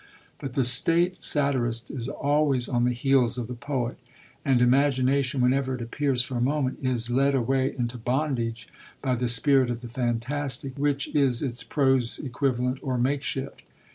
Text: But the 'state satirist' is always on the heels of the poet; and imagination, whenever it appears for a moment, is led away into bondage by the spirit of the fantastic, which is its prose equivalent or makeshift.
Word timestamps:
But 0.39 0.53
the 0.53 0.63
'state 0.63 1.23
satirist' 1.23 1.91
is 1.91 2.09
always 2.09 2.67
on 2.67 2.85
the 2.85 2.91
heels 2.91 3.37
of 3.37 3.45
the 3.45 3.53
poet; 3.53 3.99
and 4.43 4.59
imagination, 4.59 5.41
whenever 5.41 5.75
it 5.75 5.81
appears 5.83 6.23
for 6.23 6.37
a 6.37 6.41
moment, 6.41 6.79
is 6.81 7.11
led 7.11 7.35
away 7.35 7.75
into 7.77 7.99
bondage 7.99 8.67
by 9.03 9.13
the 9.13 9.27
spirit 9.27 9.69
of 9.69 9.81
the 9.81 9.89
fantastic, 9.89 10.75
which 10.75 11.13
is 11.13 11.43
its 11.43 11.63
prose 11.63 12.17
equivalent 12.17 12.79
or 12.81 12.97
makeshift. 12.97 13.61